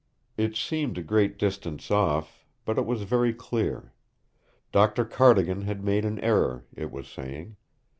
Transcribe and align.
It 0.35 0.55
seemed 0.55 0.97
a 0.97 1.03
great 1.03 1.37
distance 1.37 1.91
off, 1.91 2.43
but 2.65 2.79
it 2.79 2.87
was 2.87 3.03
very 3.03 3.35
clear. 3.35 3.93
Doctor 4.71 5.05
Cardigan 5.05 5.61
had 5.61 5.83
made 5.83 6.05
an 6.05 6.17
error, 6.21 6.65
it 6.75 6.89
was 6.91 7.07
saying. 7.07 7.55